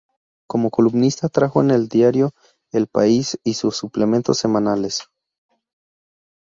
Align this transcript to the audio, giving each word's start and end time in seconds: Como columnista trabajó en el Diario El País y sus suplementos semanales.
Como 0.47 0.71
columnista 0.71 1.29
trabajó 1.29 1.61
en 1.61 1.69
el 1.69 1.87
Diario 1.87 2.31
El 2.71 2.87
País 2.87 3.39
y 3.43 3.53
sus 3.53 3.77
suplementos 3.77 4.39
semanales. 4.39 5.03